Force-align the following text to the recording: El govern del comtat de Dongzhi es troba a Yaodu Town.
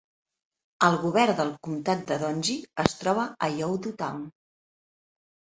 El 0.87 0.95
govern 1.01 1.35
del 1.41 1.51
comtat 1.67 2.01
de 2.13 2.17
Dongzhi 2.23 2.57
es 2.85 2.97
troba 3.03 3.27
a 3.49 3.51
Yaodu 3.59 3.95
Town. 4.03 4.25